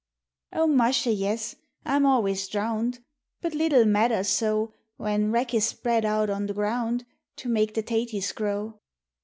[0.51, 3.01] O musha, yis, I'm always dhrowned;
[3.39, 4.73] But little matther, so—
[5.05, 8.79] When wrack is spread out on the ground To make the taties grow